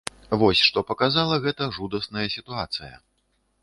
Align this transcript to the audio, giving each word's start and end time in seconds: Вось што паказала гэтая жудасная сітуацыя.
Вось 0.43 0.63
што 0.69 0.83
паказала 0.89 1.39
гэтая 1.45 1.69
жудасная 1.79 2.27
сітуацыя. 2.41 2.95